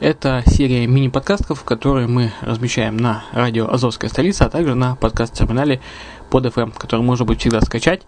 Это 0.00 0.42
серия 0.46 0.86
мини-подкастов, 0.86 1.62
которые 1.62 2.06
мы 2.06 2.32
размещаем 2.40 2.96
на 2.96 3.24
радио 3.32 3.70
«Азовская 3.70 4.08
столица», 4.08 4.46
а 4.46 4.48
также 4.48 4.74
на 4.74 4.96
подкаст-терминале 4.96 5.82
под 6.30 6.46
FM, 6.46 6.72
который 6.74 7.02
можно 7.02 7.26
будет 7.26 7.40
всегда 7.40 7.60
скачать. 7.60 8.00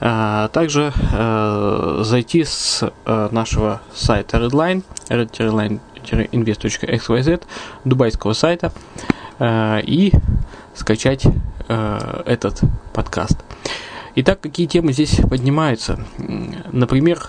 А 0.00 0.48
также 0.48 0.92
э, 1.12 2.00
зайти 2.02 2.42
с 2.42 2.82
э, 2.82 3.28
нашего 3.30 3.80
сайта 3.94 4.38
Redline, 4.38 4.82
redline-invest.xyz, 5.10 7.44
дубайского 7.84 8.32
сайта, 8.32 8.72
э, 9.38 9.80
и 9.84 10.12
скачать 10.74 11.24
э, 11.68 12.22
этот 12.26 12.62
подкаст. 12.92 13.38
Итак, 14.16 14.40
какие 14.40 14.66
темы 14.66 14.92
здесь 14.92 15.20
поднимаются? 15.30 16.04
Например, 16.72 17.28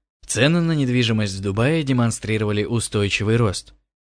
Цены 0.31 0.61
на 0.61 0.71
недвижимость 0.71 1.35
в 1.35 1.41
Дубае 1.41 1.83
демонстрировали 1.83 2.63
устойчивый 2.63 3.35
рост. 3.35 3.73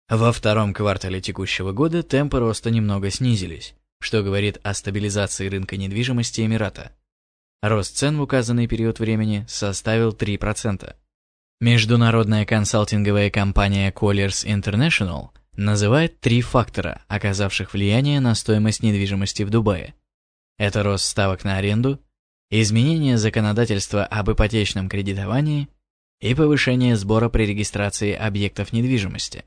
Во 0.09 0.33
втором 0.33 0.73
квартале 0.73 1.21
текущего 1.21 1.71
года 1.71 2.03
темпы 2.03 2.39
роста 2.39 2.69
немного 2.69 3.09
снизились, 3.09 3.75
что 4.01 4.21
говорит 4.21 4.59
о 4.61 4.73
стабилизации 4.73 5.47
рынка 5.47 5.77
недвижимости 5.77 6.41
Эмирата. 6.41 6.91
Рост 7.61 7.95
цен 7.95 8.17
в 8.17 8.23
указанный 8.23 8.67
период 8.67 8.99
времени 8.99 9.45
составил 9.47 10.11
3%. 10.11 10.95
Международная 11.61 12.45
консалтинговая 12.45 13.29
компания 13.29 13.89
Colliers 13.93 14.45
International 14.45 15.29
называет 15.55 16.19
три 16.19 16.41
фактора, 16.41 17.05
оказавших 17.07 17.71
влияние 17.71 18.19
на 18.19 18.35
стоимость 18.35 18.83
недвижимости 18.83 19.43
в 19.43 19.49
Дубае. 19.49 19.93
Это 20.57 20.83
рост 20.83 21.05
ставок 21.05 21.45
на 21.45 21.55
аренду, 21.55 22.01
изменение 22.49 23.17
законодательства 23.17 24.03
об 24.03 24.29
ипотечном 24.29 24.89
кредитовании– 24.89 25.69
и 26.21 26.35
повышение 26.35 26.95
сбора 26.95 27.29
при 27.29 27.45
регистрации 27.45 28.13
объектов 28.13 28.71
недвижимости. 28.71 29.43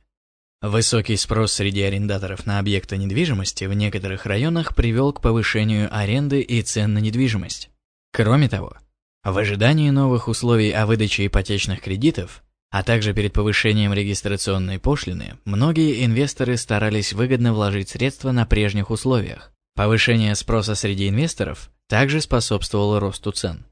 Высокий 0.61 1.17
спрос 1.17 1.53
среди 1.53 1.83
арендаторов 1.83 2.47
на 2.47 2.59
объекты 2.59 2.97
недвижимости 2.97 3.65
в 3.65 3.75
некоторых 3.75 4.27
районах 4.27 4.75
привел 4.75 5.13
к 5.13 5.21
повышению 5.21 5.89
аренды 5.95 6.41
и 6.41 6.63
цен 6.63 6.95
на 6.95 6.99
недвижимость. 6.99 7.71
Кроме 8.13 8.49
того, 8.49 8.77
в 9.23 9.37
ожидании 9.37 9.91
новых 9.91 10.27
условий 10.27 10.71
о 10.71 10.87
выдаче 10.87 11.27
ипотечных 11.27 11.81
кредитов, 11.81 12.43
а 12.71 12.83
также 12.83 13.15
перед 13.15 13.33
повышением 13.33 13.93
регистрационной 13.93 14.79
пошлины, 14.79 15.39
многие 15.45 16.05
инвесторы 16.05 16.57
старались 16.57 17.13
выгодно 17.13 17.55
вложить 17.55 17.91
средства 17.91 18.33
на 18.33 18.47
прежних 18.47 18.91
условиях. 18.91 19.53
Повышение 19.77 20.35
спроса 20.35 20.75
среди 20.75 21.09
инвесторов 21.09 21.71
также 21.89 22.21
способствовало 22.21 23.01
росту 23.01 23.33
цен. 23.33 23.65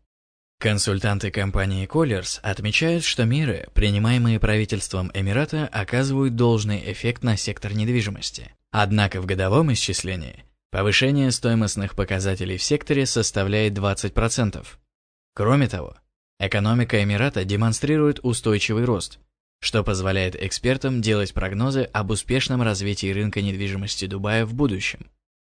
Консультанты 0.62 1.32
компании 1.32 1.88
Colliers 1.88 2.38
отмечают, 2.40 3.02
что 3.02 3.24
меры, 3.24 3.66
принимаемые 3.74 4.38
правительством 4.38 5.10
Эмирата, 5.12 5.66
оказывают 5.72 6.36
должный 6.36 6.92
эффект 6.92 7.24
на 7.24 7.36
сектор 7.36 7.74
недвижимости. 7.74 8.54
Однако 8.70 9.20
в 9.20 9.26
годовом 9.26 9.72
исчислении 9.72 10.44
повышение 10.70 11.32
стоимостных 11.32 11.96
показателей 11.96 12.58
в 12.58 12.62
секторе 12.62 13.06
составляет 13.06 13.72
20%. 13.72 14.64
Кроме 15.34 15.66
того, 15.66 15.96
экономика 16.38 17.02
Эмирата 17.02 17.44
демонстрирует 17.44 18.20
устойчивый 18.22 18.84
рост, 18.84 19.18
что 19.58 19.82
позволяет 19.82 20.40
экспертам 20.40 21.02
делать 21.02 21.34
прогнозы 21.34 21.88
об 21.92 22.10
успешном 22.10 22.62
развитии 22.62 23.12
рынка 23.12 23.42
недвижимости 23.42 24.06
Дубая 24.06 24.46
в 24.46 24.54
будущем. 24.54 25.10